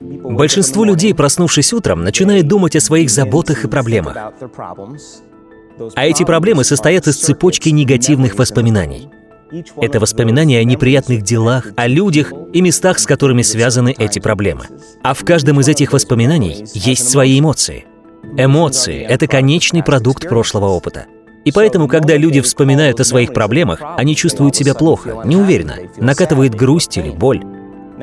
Большинство 0.00 0.84
людей, 0.84 1.12
проснувшись 1.12 1.72
утром, 1.72 2.04
начинают 2.04 2.46
думать 2.46 2.76
о 2.76 2.80
своих 2.80 3.10
заботах 3.10 3.64
и 3.64 3.68
проблемах. 3.68 4.16
А 5.94 6.06
эти 6.06 6.24
проблемы 6.24 6.64
состоят 6.64 7.08
из 7.08 7.16
цепочки 7.16 7.68
негативных 7.70 8.38
воспоминаний. 8.38 9.08
Это 9.80 9.98
воспоминания 9.98 10.58
о 10.58 10.64
неприятных 10.64 11.22
делах, 11.22 11.68
о 11.76 11.86
людях 11.86 12.32
и 12.52 12.60
местах, 12.60 12.98
с 12.98 13.06
которыми 13.06 13.42
связаны 13.42 13.94
эти 13.96 14.18
проблемы. 14.18 14.66
А 15.02 15.14
в 15.14 15.24
каждом 15.24 15.60
из 15.60 15.68
этих 15.68 15.92
воспоминаний 15.92 16.66
есть 16.74 17.08
свои 17.08 17.40
эмоции. 17.40 17.86
Эмоции— 18.36 19.00
это 19.08 19.26
конечный 19.26 19.82
продукт 19.82 20.28
прошлого 20.28 20.66
опыта. 20.66 21.06
И 21.44 21.50
поэтому, 21.50 21.88
когда 21.88 22.16
люди 22.16 22.40
вспоминают 22.40 23.00
о 23.00 23.04
своих 23.04 23.32
проблемах, 23.32 23.80
они 23.96 24.14
чувствуют 24.14 24.54
себя 24.54 24.74
плохо, 24.74 25.22
неуверенно, 25.24 25.76
накатывает 25.96 26.54
грусть 26.54 26.98
или 26.98 27.10
боль. 27.10 27.42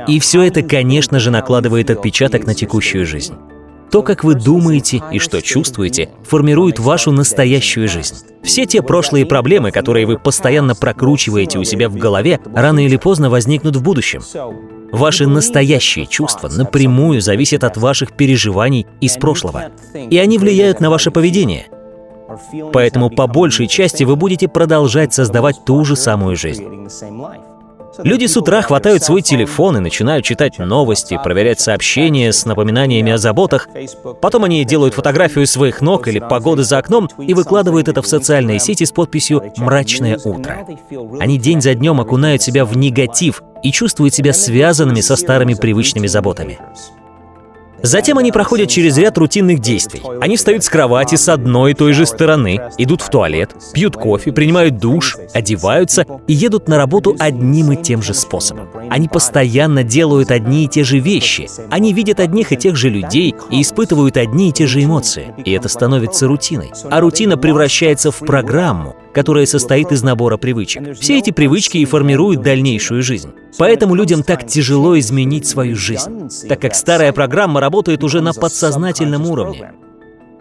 И 0.07 0.20
все 0.20 0.43
это, 0.43 0.62
конечно 0.62 1.20
же, 1.20 1.32
накладывает 1.32 1.89
отпечаток 1.89 2.45
на 2.45 2.54
текущую 2.54 3.05
жизнь. 3.05 3.36
То, 3.91 4.02
как 4.02 4.23
вы 4.23 4.35
думаете 4.35 5.02
и 5.12 5.20
что 5.20 5.41
чувствуете, 5.41 6.09
формирует 6.23 6.80
вашу 6.80 7.12
настоящую 7.12 7.88
жизнь. 7.88 8.16
Все 8.44 8.66
те 8.66 8.81
прошлые 8.81 9.26
проблемы, 9.26 9.71
которые 9.71 10.05
вы 10.05 10.20
постоянно 10.20 10.76
прокручиваете 10.76 11.59
у 11.59 11.63
себя 11.63 11.88
в 11.88 11.95
голове, 11.95 12.40
рано 12.54 12.85
или 12.85 12.98
поздно 12.98 13.30
возникнут 13.30 13.76
в 13.76 13.84
будущем. 13.84 14.21
Ваши 14.91 15.27
настоящие 15.27 16.07
чувства 16.07 16.49
напрямую 16.49 17.21
зависят 17.21 17.63
от 17.63 17.77
ваших 17.77 18.13
переживаний 18.13 18.85
из 19.02 19.18
прошлого, 19.18 19.66
и 19.93 20.18
они 20.18 20.38
влияют 20.38 20.80
на 20.80 20.90
ваше 20.90 21.12
поведение. 21.12 21.68
Поэтому 22.73 23.09
по 23.09 23.27
большей 23.27 23.68
части 23.68 24.04
вы 24.04 24.16
будете 24.16 24.48
продолжать 24.48 25.13
создавать 25.13 25.63
ту 25.66 25.85
же 25.85 25.96
самую 25.96 26.35
жизнь. 26.35 26.66
Люди 28.04 28.26
с 28.26 28.38
утра 28.38 28.62
хватают 28.62 29.04
свой 29.04 29.22
телефон 29.22 29.77
и 29.77 29.80
начинают 29.80 30.26
читать 30.26 30.58
новости, 30.58 31.20
проверять 31.23 31.59
сообщения 31.59 32.31
с 32.31 32.45
напоминаниями 32.45 33.12
о 33.12 33.18
заботах. 33.18 33.68
Потом 34.21 34.44
они 34.44 34.63
делают 34.66 34.94
фотографию 34.94 35.48
своих 35.48 35.82
ног 35.82 36.07
или 36.07 36.20
погоды 36.20 36.63
за 36.63 36.77
окном 36.77 37.10
и 37.18 37.34
выкладывают 37.34 37.88
это 37.88 38.01
в 38.01 38.07
социальные 38.07 38.60
сети 38.60 38.85
с 38.85 38.91
подписью 38.91 39.54
«Мрачное 39.57 40.20
утро». 40.23 40.66
Они 41.20 41.38
день 41.38 41.62
за 41.62 41.76
днем 41.76 42.01
окунают 42.01 42.41
себя 42.41 42.66
в 42.66 42.76
негатив 42.76 43.41
и 43.63 43.71
чувствуют 43.71 44.13
себя 44.13 44.34
связанными 44.34 45.01
со 45.01 45.16
старыми 45.16 45.54
привычными 45.54 46.07
заботами. 46.07 46.60
Затем 47.86 48.18
они 48.18 48.32
проходят 48.32 48.68
через 48.68 48.98
ряд 48.98 49.16
рутинных 49.20 49.60
действий. 49.60 50.02
Они 50.20 50.38
встают 50.38 50.64
с 50.64 50.70
кровати 50.70 51.16
с 51.16 51.30
одной 51.30 51.72
и 51.72 51.74
той 51.76 51.94
же 51.94 52.08
стороны, 52.08 52.60
идут 52.80 53.04
в 53.04 53.10
туалет, 53.12 53.52
пьют 53.74 53.96
кофе, 53.96 54.32
принимают 54.32 54.80
душ, 54.80 55.16
одеваются 55.36 56.04
и 56.26 56.34
едут 56.34 56.68
на 56.68 56.78
работу 56.78 57.16
одним 57.20 57.74
и 57.74 57.76
тем 57.76 58.02
же 58.02 58.16
способом. 58.16 58.70
Они 58.90 59.08
постоянно 59.08 59.84
делают 59.84 60.32
одни 60.32 60.66
и 60.66 60.68
те 60.68 60.84
же 60.84 60.98
вещи. 60.98 61.48
Они 61.70 61.94
видят 61.94 62.20
одних 62.20 62.52
и 62.52 62.58
тех 62.58 62.76
же 62.76 62.90
людей 62.90 63.36
и 63.52 63.62
испытывают 63.62 64.18
одни 64.18 64.50
и 64.50 64.52
те 64.52 64.66
же 64.66 64.84
эмоции. 64.84 65.36
И 65.46 65.52
это 65.52 65.69
становится 65.69 66.25
рутиной. 66.25 66.72
А 66.90 67.00
рутина 67.02 67.38
превращается 67.38 68.09
в 68.09 68.18
программу, 68.18 68.96
которая 69.16 69.46
состоит 69.46 69.94
из 69.94 70.03
набора 70.03 70.35
привычек. 70.35 70.94
Все 71.00 71.18
эти 71.18 71.31
привычки 71.31 71.78
и 71.78 71.85
формируют 71.85 72.41
дальнейшую 72.41 73.02
жизнь. 73.02 73.31
Поэтому 73.57 73.96
людям 73.96 74.24
так 74.24 74.46
тяжело 74.46 75.00
изменить 75.00 75.47
свою 75.47 75.78
жизнь, 75.78 76.28
так 76.50 76.59
как 76.59 76.75
старая 76.75 77.13
программа 77.13 77.62
работает 77.62 78.03
уже 78.03 78.19
на 78.19 78.34
подсознательном 78.34 79.25
уровне. 79.25 79.72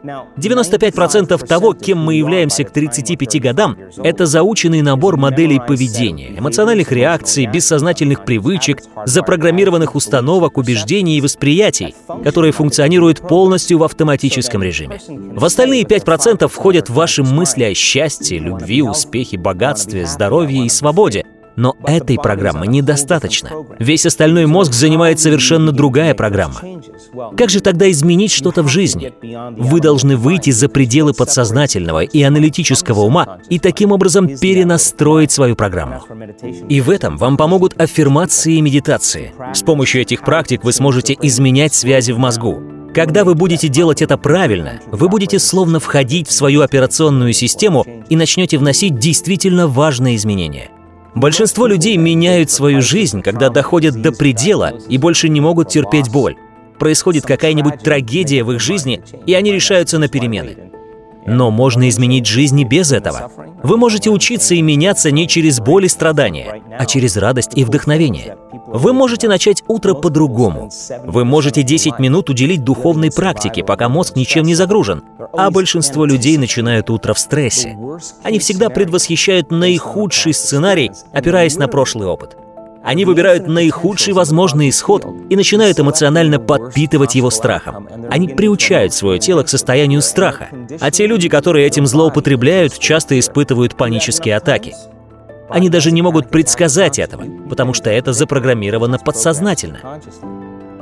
95% 0.04 1.46
того, 1.46 1.72
кем 1.72 1.98
мы 1.98 2.14
являемся 2.14 2.64
к 2.64 2.70
35 2.70 3.40
годам, 3.40 3.76
это 4.02 4.26
заученный 4.26 4.82
набор 4.82 5.16
моделей 5.16 5.60
поведения, 5.60 6.38
эмоциональных 6.38 6.92
реакций, 6.92 7.46
бессознательных 7.46 8.24
привычек, 8.24 8.82
запрограммированных 9.06 9.94
установок, 9.94 10.58
убеждений 10.58 11.16
и 11.16 11.20
восприятий, 11.20 11.94
которые 12.22 12.52
функционируют 12.52 13.26
полностью 13.26 13.78
в 13.78 13.84
автоматическом 13.84 14.62
режиме. 14.62 15.00
В 15.08 15.44
остальные 15.44 15.84
5% 15.84 16.48
входят 16.48 16.90
ваши 16.90 17.22
мысли 17.22 17.64
о 17.64 17.74
счастье, 17.74 18.38
любви, 18.38 18.82
успехе, 18.82 19.38
богатстве, 19.38 20.06
здоровье 20.06 20.66
и 20.66 20.68
свободе, 20.68 21.24
но 21.56 21.76
этой 21.86 22.16
программы 22.16 22.66
недостаточно. 22.66 23.50
Весь 23.78 24.06
остальной 24.06 24.46
мозг 24.46 24.72
занимает 24.72 25.20
совершенно 25.20 25.72
другая 25.72 26.14
программа. 26.14 26.60
Как 27.36 27.50
же 27.50 27.60
тогда 27.60 27.90
изменить 27.90 28.32
что-то 28.32 28.62
в 28.62 28.68
жизни? 28.68 29.12
Вы 29.56 29.80
должны 29.80 30.16
выйти 30.16 30.50
за 30.50 30.68
пределы 30.68 31.12
подсознательного 31.12 32.02
и 32.04 32.22
аналитического 32.22 33.00
ума 33.00 33.38
и 33.48 33.58
таким 33.58 33.92
образом 33.92 34.28
перенастроить 34.38 35.32
свою 35.32 35.56
программу. 35.56 36.02
И 36.68 36.80
в 36.80 36.90
этом 36.90 37.16
вам 37.16 37.36
помогут 37.36 37.80
аффирмации 37.80 38.56
и 38.56 38.60
медитации. 38.60 39.32
С 39.52 39.62
помощью 39.62 40.02
этих 40.02 40.22
практик 40.22 40.64
вы 40.64 40.72
сможете 40.72 41.16
изменять 41.20 41.74
связи 41.74 42.12
в 42.12 42.18
мозгу. 42.18 42.62
Когда 42.94 43.24
вы 43.24 43.34
будете 43.34 43.66
делать 43.66 44.02
это 44.02 44.16
правильно, 44.16 44.80
вы 44.92 45.08
будете 45.08 45.40
словно 45.40 45.80
входить 45.80 46.28
в 46.28 46.32
свою 46.32 46.60
операционную 46.62 47.32
систему 47.32 47.84
и 48.08 48.14
начнете 48.14 48.56
вносить 48.56 48.98
действительно 49.00 49.66
важные 49.66 50.14
изменения. 50.14 50.70
Большинство 51.16 51.66
людей 51.66 51.96
меняют 51.96 52.50
свою 52.50 52.82
жизнь, 52.82 53.22
когда 53.22 53.48
доходят 53.48 54.00
до 54.00 54.12
предела 54.12 54.72
и 54.88 54.98
больше 54.98 55.28
не 55.28 55.40
могут 55.40 55.68
терпеть 55.68 56.10
боль. 56.10 56.36
Происходит 56.78 57.24
какая-нибудь 57.24 57.80
трагедия 57.80 58.44
в 58.44 58.52
их 58.52 58.60
жизни, 58.60 59.02
и 59.26 59.34
они 59.34 59.52
решаются 59.52 59.98
на 59.98 60.08
перемены. 60.08 60.70
Но 61.26 61.50
можно 61.50 61.88
изменить 61.88 62.26
жизнь 62.26 62.60
и 62.60 62.64
без 62.64 62.92
этого. 62.92 63.30
Вы 63.62 63.78
можете 63.78 64.10
учиться 64.10 64.54
и 64.54 64.60
меняться 64.60 65.10
не 65.10 65.26
через 65.26 65.58
боль 65.58 65.86
и 65.86 65.88
страдания, 65.88 66.62
а 66.78 66.84
через 66.84 67.16
радость 67.16 67.52
и 67.54 67.64
вдохновение. 67.64 68.36
Вы 68.66 68.92
можете 68.92 69.26
начать 69.26 69.62
утро 69.66 69.94
по-другому. 69.94 70.70
Вы 71.04 71.24
можете 71.24 71.62
10 71.62 71.98
минут 71.98 72.28
уделить 72.28 72.62
духовной 72.62 73.10
практике, 73.10 73.64
пока 73.64 73.88
мозг 73.88 74.16
ничем 74.16 74.44
не 74.44 74.54
загружен. 74.54 75.02
А 75.32 75.50
большинство 75.50 76.04
людей 76.04 76.36
начинают 76.36 76.90
утро 76.90 77.14
в 77.14 77.18
стрессе. 77.18 77.78
Они 78.22 78.38
всегда 78.38 78.68
предвосхищают 78.68 79.50
наихудший 79.50 80.34
сценарий, 80.34 80.90
опираясь 81.12 81.56
на 81.56 81.68
прошлый 81.68 82.06
опыт. 82.06 82.36
Они 82.84 83.06
выбирают 83.06 83.46
наихудший 83.46 84.12
возможный 84.12 84.68
исход 84.68 85.06
и 85.30 85.36
начинают 85.36 85.80
эмоционально 85.80 86.38
подпитывать 86.38 87.14
его 87.14 87.30
страхом. 87.30 87.88
Они 88.10 88.28
приучают 88.28 88.92
свое 88.92 89.18
тело 89.18 89.42
к 89.42 89.48
состоянию 89.48 90.02
страха. 90.02 90.48
А 90.80 90.90
те 90.90 91.06
люди, 91.06 91.28
которые 91.28 91.66
этим 91.66 91.86
злоупотребляют, 91.86 92.78
часто 92.78 93.18
испытывают 93.18 93.74
панические 93.74 94.36
атаки. 94.36 94.74
Они 95.48 95.70
даже 95.70 95.92
не 95.92 96.02
могут 96.02 96.30
предсказать 96.30 96.98
этого, 96.98 97.24
потому 97.48 97.74
что 97.74 97.88
это 97.90 98.12
запрограммировано 98.12 98.98
подсознательно. 98.98 99.78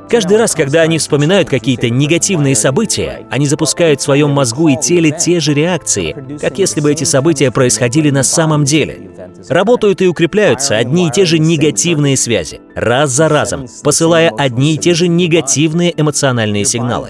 Каждый 0.09 0.37
раз, 0.37 0.55
когда 0.55 0.83
они 0.83 0.99
вспоминают 0.99 1.49
какие-то 1.49 1.89
негативные 1.89 2.55
события, 2.55 3.27
они 3.31 3.47
запускают 3.47 4.01
в 4.01 4.03
своем 4.03 4.31
мозгу 4.31 4.69
и 4.69 4.77
теле 4.77 5.11
те 5.11 5.41
же 5.41 5.55
реакции, 5.55 6.15
как 6.41 6.59
если 6.59 6.81
бы 6.81 6.93
эти 6.93 7.05
события 7.05 7.51
происходили 7.51 8.11
на 8.11 8.23
самом 8.23 8.65
деле. 8.65 9.12
Работают 9.49 10.03
и 10.03 10.09
укрепляются 10.09 10.77
одни 10.77 11.09
и 11.09 11.11
те 11.11 11.25
же 11.25 11.39
негативные 11.39 12.17
связи, 12.17 12.61
раз 12.75 13.11
за 13.11 13.29
разом, 13.29 13.67
посылая 13.83 14.31
одни 14.31 14.75
и 14.75 14.79
те 14.79 14.95
же 14.95 15.09
негативные 15.09 15.93
эмоциональные 15.97 16.65
сигналы. 16.65 17.09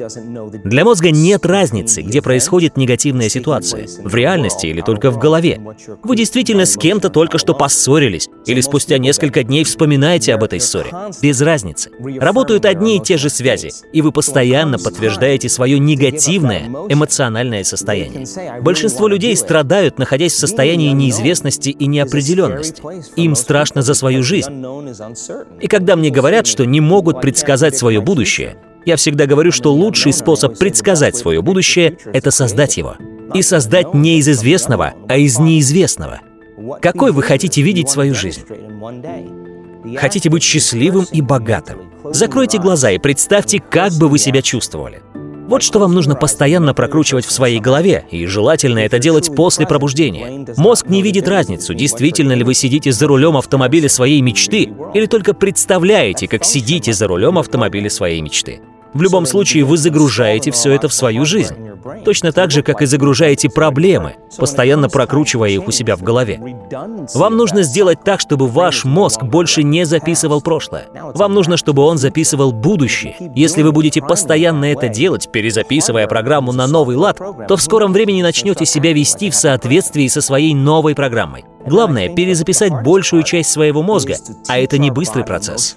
Для 0.65 0.85
мозга 0.85 1.11
нет 1.11 1.47
разницы, 1.47 2.03
где 2.03 2.23
происходит 2.23 2.77
негативная 2.77 3.29
ситуация, 3.29 3.87
в 4.03 4.15
реальности 4.15 4.67
или 4.67 4.81
только 4.81 5.11
в 5.11 5.19
голове. 5.19 5.61
Вы 6.03 6.17
действительно 6.17 6.67
с 6.67 6.77
кем-то 6.77 7.11
только 7.11 7.39
что 7.39 7.55
поссорились, 7.55 8.29
или 8.47 8.61
спустя 8.61 8.99
несколько 8.99 9.43
дней 9.43 9.65
вспоминаете 9.65 10.35
об 10.35 10.45
этой 10.45 10.61
ссоре. 10.61 10.91
Без 11.21 11.41
разницы. 11.41 11.91
Работают 12.19 12.65
одни 12.65 12.97
и 12.97 13.01
те 13.01 13.17
же 13.17 13.31
связи, 13.31 13.71
и 13.93 14.03
вы 14.03 14.13
постоянно 14.13 14.79
подтверждаете 14.79 15.49
свое 15.49 15.79
негативное 15.79 16.69
эмоциональное 16.89 17.65
состояние. 17.65 18.27
Большинство 18.61 19.09
людей 19.09 19.37
страдают, 19.37 19.99
находясь 19.99 20.33
в 20.33 20.39
состоянии 20.39 20.91
неизвестности 20.91 21.71
и 21.71 21.87
неопределенности. 21.87 22.02
Им 23.17 23.35
страшно 23.35 23.83
за 23.83 23.95
свою 23.95 24.23
жизнь. 24.23 24.65
И 25.61 25.67
когда 25.67 25.97
мне 25.97 26.11
говорят, 26.11 26.47
что 26.47 26.65
не 26.65 26.81
могут 26.81 27.21
предсказать 27.21 27.77
свое 27.77 28.01
будущее, 28.01 28.57
я 28.85 28.97
всегда 28.97 29.27
говорю, 29.27 29.53
что 29.53 29.73
лучший 29.73 30.13
способ 30.13 30.59
предсказать 30.59 31.17
свое 31.17 31.41
будущее— 31.43 31.99
это 32.13 32.31
создать 32.31 32.77
его. 32.77 32.97
И 33.35 33.43
создать 33.43 33.95
не 33.95 34.19
из 34.19 34.29
известного, 34.29 34.95
а 35.09 35.17
из 35.17 35.39
неизвестного. 35.39 36.21
Какой 36.81 37.13
вы 37.13 37.23
хотите 37.23 37.63
видеть 37.63 37.89
свою 37.89 38.15
жизнь? 38.15 38.43
Хотите 39.97 40.31
быть 40.31 40.43
счастливым 40.43 41.07
и 41.11 41.21
богатым? 41.21 41.93
Закройте 42.05 42.59
глаза 42.59 42.91
и 42.91 42.99
представьте, 42.99 43.59
как 43.59 43.93
бы 43.95 44.09
вы 44.09 44.19
себя 44.19 44.43
чувствовали. 44.43 45.03
Вот 45.53 45.63
что 45.63 45.81
вам 45.81 45.93
нужно 45.93 46.15
постоянно 46.15 46.73
прокручивать 46.73 47.27
в 47.27 47.31
своей 47.31 47.61
голове, 47.61 48.07
и 48.11 48.25
желательно 48.25 48.79
это 48.79 48.99
делать 48.99 49.37
после 49.37 49.67
пробуждения. 49.67 50.47
Мозг 50.57 50.87
не 50.89 51.03
видит 51.03 51.29
разницу, 51.29 51.75
действительно 51.75 52.33
ли 52.33 52.43
вы 52.43 52.55
сидите 52.55 52.91
за 52.91 53.07
рулем 53.07 53.37
автомобиля 53.37 53.91
своей 53.91 54.23
мечты, 54.23 54.73
или 54.95 55.05
только 55.05 55.35
представляете, 55.35 56.27
как 56.27 56.47
сидите 56.47 56.95
за 56.95 57.07
рулем 57.07 57.37
автомобиля 57.37 57.91
своей 57.91 58.23
мечты. 58.23 58.63
В 58.95 59.03
любом 59.03 59.27
случае, 59.27 59.65
вы 59.65 59.77
загружаете 59.77 60.51
все 60.53 60.73
это 60.73 60.89
в 60.89 60.95
свою 60.95 61.27
жизнь. 61.27 61.55
Точно 62.05 62.33
так 62.33 62.51
же, 62.51 62.63
как 62.63 62.83
и 62.83 62.87
загружаете 62.87 63.49
проблемы, 63.49 64.17
постоянно 64.37 64.89
прокручивая 64.89 65.51
их 65.51 65.67
у 65.67 65.71
себя 65.71 65.97
в 65.97 66.03
голове. 66.03 66.41
Вам 67.15 67.37
нужно 67.37 67.63
сделать 67.63 68.03
так, 68.05 68.21
чтобы 68.21 68.47
ваш 68.49 68.85
мозг 68.85 69.23
больше 69.23 69.63
не 69.63 69.85
записывал 69.85 70.41
прошлое. 70.41 70.87
Вам 71.15 71.35
нужно, 71.35 71.57
чтобы 71.57 71.83
он 71.83 71.99
записывал 71.99 72.53
будущее. 72.53 73.17
Если 73.35 73.63
вы 73.63 73.73
будете 73.73 74.01
постоянно 74.01 74.67
это 74.67 74.89
делать, 74.89 75.31
перезаписывая 75.31 76.07
программу 76.07 76.53
на 76.53 76.67
новый 76.67 76.97
лад, 76.97 77.19
то 77.49 77.57
в 77.57 77.63
скором 77.63 77.93
времени 77.93 78.23
начнете 78.23 78.65
себя 78.67 78.93
вести 78.93 79.31
в 79.31 79.35
соответствии 79.35 80.09
со 80.09 80.21
своей 80.21 80.55
новой 80.55 80.95
программой. 80.95 81.45
Главное— 81.67 82.09
перезаписать 82.15 82.73
большую 82.83 83.23
часть 83.23 83.51
своего 83.51 83.83
мозга, 83.83 84.17
а 84.49 84.59
это 84.59 84.79
не 84.79 84.91
быстрый 84.91 85.25
процесс. 85.25 85.77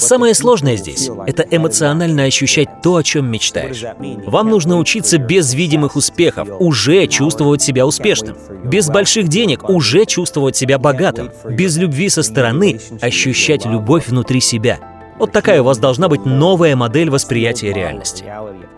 Самое 0.00 0.34
сложное 0.34 0.76
здесь— 0.76 1.10
это 1.26 1.46
эмоционально 1.50 2.24
ощущать 2.24 2.82
то, 2.82 2.96
о 2.96 3.02
чем 3.02 3.30
мечтаешь. 3.30 3.84
Вам 4.26 4.48
нужно 4.48 4.78
учиться 4.78 5.18
без 5.18 5.52
видимых 5.54 5.94
успехов, 5.94 6.48
уже 6.58 7.06
чувствовать 7.06 7.60
себя 7.62 7.86
успешным. 7.86 8.36
Без 8.64 8.88
больших 8.88 9.28
денег 9.28 9.68
уже 9.68 10.06
чувствовать 10.06 10.56
себя 10.56 10.78
богатым. 10.78 11.30
Без 11.44 11.76
любви 11.76 12.08
со 12.08 12.22
стороны 12.22 12.80
ощущать 13.00 13.66
любовь 13.66 14.08
внутри 14.08 14.40
себя. 14.40 14.78
Вот 15.20 15.32
такая 15.32 15.60
у 15.60 15.64
вас 15.64 15.76
должна 15.76 16.08
быть 16.08 16.24
новая 16.24 16.74
модель 16.74 17.10
восприятия 17.10 17.74
реальности. 17.74 18.24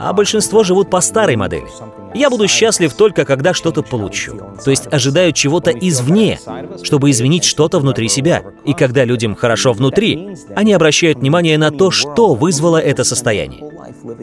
А 0.00 0.12
большинство 0.12 0.64
живут 0.64 0.90
по 0.90 1.00
старой 1.00 1.36
модели. 1.36 1.68
Я 2.14 2.30
буду 2.30 2.48
счастлив 2.48 2.92
только 2.94 3.24
когда 3.24 3.54
что-то 3.54 3.84
получу. 3.84 4.36
То 4.64 4.72
есть 4.72 4.92
ожидают 4.92 5.36
чего-то 5.36 5.70
извне, 5.70 6.40
чтобы 6.82 7.10
изменить 7.10 7.44
что-то 7.44 7.78
внутри 7.78 8.08
себя. 8.08 8.42
И 8.64 8.72
когда 8.74 9.04
людям 9.04 9.36
хорошо 9.36 9.72
внутри, 9.72 10.36
они 10.56 10.72
обращают 10.72 11.18
внимание 11.18 11.56
на 11.58 11.70
то, 11.70 11.92
что 11.92 12.34
вызвало 12.34 12.78
это 12.78 13.04
состояние. 13.04 13.70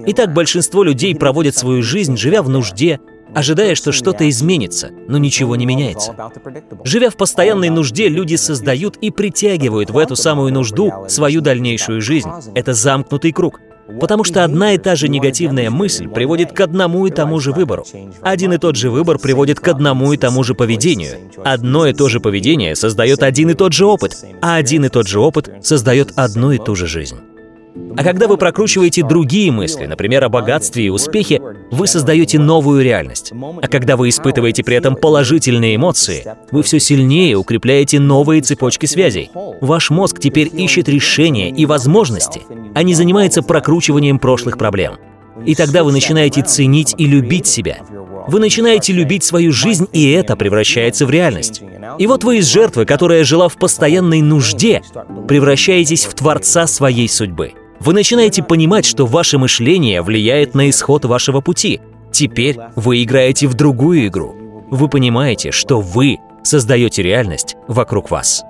Итак, 0.07 0.33
большинство 0.33 0.83
людей 0.83 1.15
проводят 1.15 1.55
свою 1.55 1.81
жизнь, 1.81 2.17
живя 2.17 2.43
в 2.43 2.49
нужде, 2.49 2.99
ожидая, 3.33 3.75
что 3.75 3.91
что-то 3.91 4.29
изменится, 4.29 4.89
но 5.07 5.17
ничего 5.17 5.55
не 5.55 5.65
меняется. 5.65 6.15
Живя 6.83 7.09
в 7.09 7.17
постоянной 7.17 7.69
нужде, 7.69 8.09
люди 8.09 8.35
создают 8.35 8.97
и 8.97 9.11
притягивают 9.11 9.89
в 9.89 9.97
эту 9.97 10.15
самую 10.15 10.53
нужду 10.53 10.91
свою 11.07 11.41
дальнейшую 11.41 12.01
жизнь. 12.01 12.29
Это 12.55 12.73
замкнутый 12.73 13.31
круг. 13.31 13.59
Потому 13.99 14.23
что 14.23 14.43
одна 14.43 14.73
и 14.73 14.77
та 14.77 14.95
же 14.95 15.07
негативная 15.07 15.69
мысль 15.69 16.07
приводит 16.07 16.51
к 16.51 16.61
одному 16.61 17.07
и 17.07 17.11
тому 17.11 17.39
же 17.39 17.51
выбору. 17.51 17.85
Один 18.21 18.53
и 18.53 18.57
тот 18.57 18.75
же 18.75 18.91
выбор 18.91 19.17
приводит 19.17 19.59
к 19.59 19.67
одному 19.67 20.13
и 20.13 20.17
тому 20.17 20.43
же 20.43 20.53
поведению. 20.53 21.17
Одно 21.43 21.87
и 21.87 21.93
то 21.93 22.07
же 22.07 22.19
поведение 22.19 22.75
создает 22.75 23.23
один 23.23 23.49
и 23.49 23.53
тот 23.55 23.73
же 23.73 23.85
опыт, 23.85 24.17
а 24.41 24.55
один 24.55 24.85
и 24.85 24.89
тот 24.89 25.07
же 25.07 25.19
опыт 25.19 25.49
создает 25.63 26.13
одну 26.15 26.51
и 26.51 26.59
ту 26.59 26.75
же 26.75 26.85
жизнь. 26.85 27.17
А 27.97 28.03
когда 28.03 28.27
вы 28.27 28.37
прокручиваете 28.37 29.03
другие 29.03 29.51
мысли, 29.51 29.85
например, 29.85 30.23
о 30.23 30.29
богатстве 30.29 30.85
и 30.85 30.89
успехе, 30.89 31.41
вы 31.71 31.87
создаете 31.87 32.39
новую 32.39 32.83
реальность. 32.83 33.31
А 33.31 33.67
когда 33.67 33.97
вы 33.97 34.09
испытываете 34.09 34.63
при 34.63 34.75
этом 34.75 34.95
положительные 34.95 35.75
эмоции, 35.75 36.25
вы 36.51 36.63
все 36.63 36.79
сильнее 36.79 37.35
укрепляете 37.35 37.99
новые 37.99 38.41
цепочки 38.41 38.85
связей. 38.85 39.31
Ваш 39.61 39.89
мозг 39.89 40.19
теперь 40.19 40.49
ищет 40.53 40.89
решения 40.89 41.49
и 41.49 41.65
возможности, 41.65 42.41
а 42.73 42.83
не 42.83 42.93
занимается 42.93 43.41
прокручиванием 43.41 44.19
прошлых 44.19 44.57
проблем. 44.57 44.97
И 45.45 45.55
тогда 45.55 45.83
вы 45.83 45.91
начинаете 45.91 46.41
ценить 46.41 46.95
и 46.97 47.05
любить 47.05 47.47
себя. 47.47 47.79
Вы 48.27 48.39
начинаете 48.39 48.93
любить 48.93 49.23
свою 49.23 49.51
жизнь, 49.51 49.87
и 49.91 50.11
это 50.11 50.35
превращается 50.35 51.05
в 51.05 51.11
реальность. 51.11 51.61
И 51.97 52.07
вот 52.07 52.23
вы 52.23 52.37
из 52.37 52.47
жертвы, 52.47 52.85
которая 52.85 53.23
жила 53.23 53.49
в 53.49 53.57
постоянной 53.57 54.21
нужде, 54.21 54.81
превращаетесь 55.27 56.05
в 56.05 56.13
творца 56.13 56.67
своей 56.67 57.09
судьбы. 57.09 57.53
Вы 57.79 57.93
начинаете 57.93 58.43
понимать, 58.43 58.85
что 58.85 59.05
ваше 59.05 59.37
мышление 59.37 60.01
влияет 60.01 60.53
на 60.53 60.69
исход 60.69 61.05
вашего 61.05 61.41
пути. 61.41 61.79
Теперь 62.11 62.57
вы 62.75 63.03
играете 63.03 63.47
в 63.47 63.53
другую 63.53 64.07
игру. 64.07 64.35
Вы 64.69 64.87
понимаете, 64.89 65.51
что 65.51 65.79
вы 65.79 66.17
создаете 66.43 67.01
реальность 67.01 67.55
вокруг 67.67 68.11
вас. 68.11 68.43